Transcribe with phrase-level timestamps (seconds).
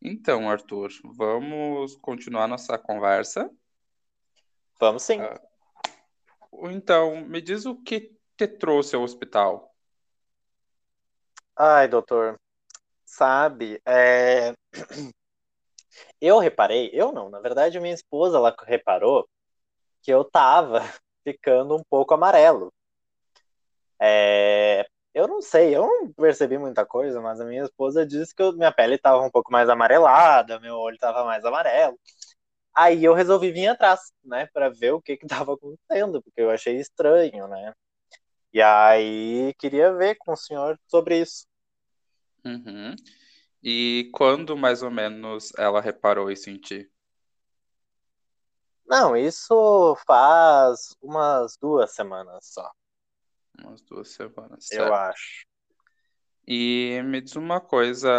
[0.00, 3.50] Então, Arthur, vamos continuar nossa conversa?
[4.78, 5.20] Vamos sim.
[5.20, 5.40] Ah,
[6.70, 9.74] Então, me diz o que te trouxe ao hospital.
[11.56, 12.38] Ai, doutor,
[13.04, 14.52] sabe, é,
[16.20, 19.28] eu reparei, eu não, na verdade, minha esposa, ela reparou
[20.02, 20.80] que eu tava
[21.24, 22.72] ficando um pouco amarelo.
[23.98, 24.43] É,
[25.44, 28.98] sei, eu não percebi muita coisa, mas a minha esposa disse que eu- minha pele
[28.98, 31.98] tava um pouco mais amarelada, meu olho tava mais amarelo.
[32.76, 36.50] Aí eu resolvi vir atrás, né, para ver o que que tava acontecendo, porque eu
[36.50, 37.72] achei estranho, né?
[38.52, 41.46] E aí queria ver com o senhor sobre isso.
[42.44, 42.94] Uhum.
[43.62, 46.88] E quando mais ou menos ela reparou isso em ti?
[48.86, 52.70] Não, isso faz umas duas semanas só,
[53.64, 54.92] Umas duas semanas, eu certo?
[54.92, 55.44] acho.
[56.46, 58.10] E me diz uma coisa,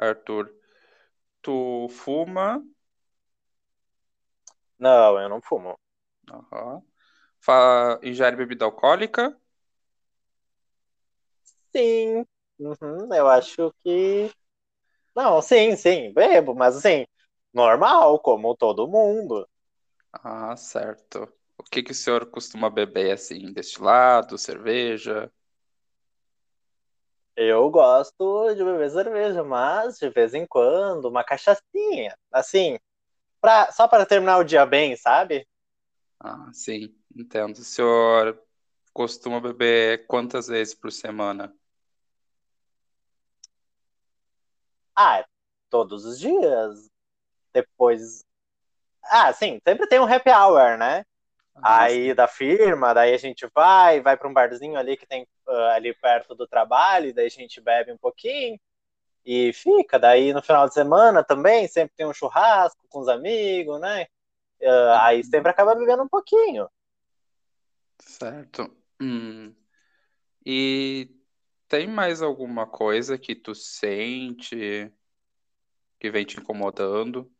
[0.00, 0.52] Arthur.
[1.42, 2.62] Tu fuma?
[4.78, 5.78] Não, eu não fumo.
[6.30, 6.82] Aham.
[7.40, 7.98] Fa...
[8.02, 9.36] Ingere bebida alcoólica?
[11.74, 12.24] Sim,
[12.58, 14.30] uhum, eu acho que.
[15.16, 17.06] Não, sim, sim, bebo, mas assim,
[17.54, 19.48] normal, como todo mundo.
[20.12, 21.37] Ah, certo.
[21.68, 23.52] O que que o senhor costuma beber assim?
[23.52, 25.30] Destilado, cerveja?
[27.36, 32.78] Eu gosto de beber cerveja, mas de vez em quando, uma cachaçinha, assim,
[33.40, 35.46] pra, só para terminar o dia bem, sabe?
[36.18, 37.58] Ah, sim, entendo.
[37.58, 38.42] O senhor
[38.94, 41.54] costuma beber quantas vezes por semana?
[44.96, 45.22] Ah,
[45.68, 46.90] todos os dias,
[47.52, 48.24] depois.
[49.04, 51.04] Ah, sim, sempre tem um happy hour, né?
[51.62, 55.74] Aí da firma, daí a gente vai, vai para um barzinho ali que tem ah,
[55.74, 58.58] ali perto do trabalho, daí a gente bebe um pouquinho
[59.24, 59.98] e fica.
[59.98, 64.06] Daí no final de semana também sempre tem um churrasco com os amigos, né?
[64.62, 65.30] Ah, aí sim.
[65.30, 66.68] sempre acaba bebendo um pouquinho.
[67.98, 68.74] Certo.
[69.00, 69.54] Hum.
[70.44, 71.10] E
[71.68, 74.92] tem mais alguma coisa que tu sente
[75.98, 77.30] que vem te incomodando?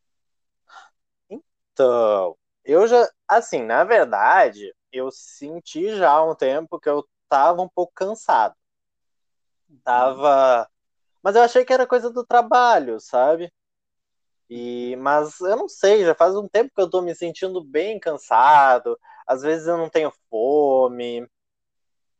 [1.30, 2.36] Então,
[2.68, 7.68] eu já, assim, na verdade, eu senti já há um tempo que eu tava um
[7.68, 8.54] pouco cansado.
[9.68, 9.80] Uhum.
[9.84, 10.68] Tava,
[11.22, 13.52] mas eu achei que era coisa do trabalho, sabe?
[14.50, 18.00] E, mas eu não sei, já faz um tempo que eu tô me sentindo bem
[18.00, 18.98] cansado.
[19.26, 21.28] Às vezes eu não tenho fome,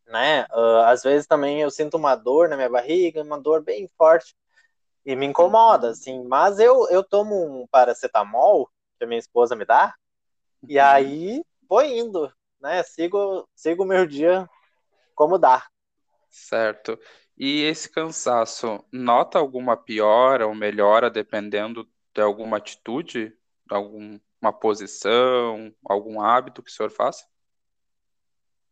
[0.07, 0.47] né?
[0.51, 4.35] Ah, às vezes também eu sinto uma dor na minha barriga, uma dor bem forte
[5.05, 5.93] e me incomoda, Uhum.
[5.93, 6.25] assim.
[6.25, 9.95] Mas eu, eu tomo um paracetamol que a minha esposa me dá
[10.67, 12.83] e aí vou indo, né?
[12.83, 14.49] Sigo, sigo o meu dia
[15.15, 15.67] como dá.
[16.31, 16.99] Certo.
[17.37, 23.29] E esse cansaço, nota alguma piora ou melhora dependendo de alguma atitude,
[23.67, 27.27] de alguma posição, algum hábito que o senhor faça?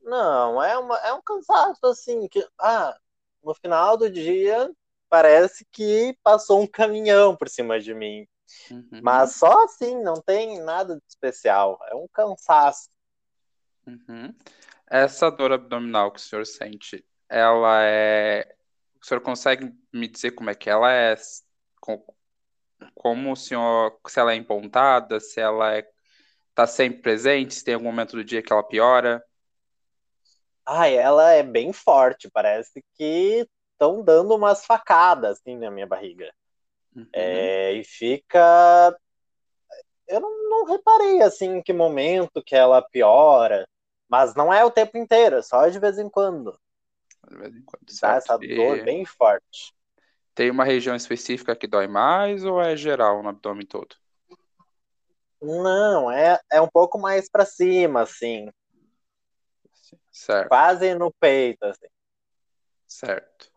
[0.03, 2.97] Não, é, uma, é um cansaço assim que ah,
[3.43, 4.73] no final do dia
[5.09, 8.27] parece que passou um caminhão por cima de mim.
[8.71, 9.01] Uhum.
[9.03, 11.79] Mas só assim, não tem nada de especial.
[11.91, 12.89] É um cansaço.
[13.87, 14.35] Uhum.
[14.89, 18.57] Essa dor abdominal que o senhor sente, ela é.
[19.03, 21.15] O senhor consegue me dizer como é que ela é?
[21.81, 22.05] Com-
[22.95, 23.99] Como o senhor.
[24.09, 25.89] Se ela é empontada, se ela é...
[26.55, 29.25] tá sempre presente, se tem algum momento do dia que ela piora?
[30.65, 36.33] Ai, ela é bem forte, parece que estão dando umas facadas assim na minha barriga.
[36.95, 37.07] Uhum.
[37.13, 38.97] É, e fica.
[40.07, 43.69] Eu não, não reparei assim em que momento que ela piora,
[44.09, 46.59] mas não é o tempo inteiro, é só de vez em quando.
[47.29, 48.17] De vez em quando, Dá certo?
[48.17, 49.75] essa dor bem forte.
[50.35, 53.97] tem uma região específica que dói mais ou é geral no abdômen todo?
[55.41, 58.51] Não, é, é um pouco mais pra cima, assim,
[60.11, 61.87] Certo, quase no peito, assim.
[62.87, 63.51] certo.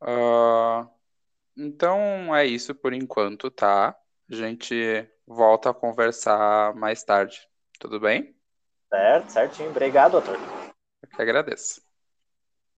[0.00, 0.88] Ah,
[1.56, 3.96] então é isso por enquanto, tá?
[4.30, 7.48] A gente volta a conversar mais tarde,
[7.78, 8.36] tudo bem?
[8.88, 9.70] Certo, certinho.
[9.70, 10.38] Obrigado, doutor.
[11.02, 11.85] Eu que agradeço.